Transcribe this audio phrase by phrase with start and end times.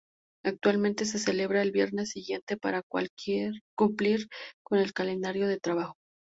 [0.43, 2.81] Actualmente se celebra el viernes siguiente para
[3.77, 4.27] cumplir
[4.63, 5.93] con el calendario de trabajo.